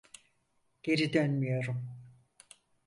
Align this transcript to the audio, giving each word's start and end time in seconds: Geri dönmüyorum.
Geri 0.83 1.13
dönmüyorum. 1.13 1.89